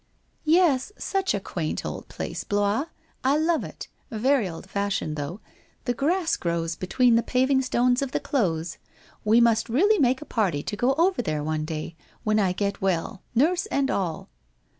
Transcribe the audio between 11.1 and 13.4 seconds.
there one day— when I get well,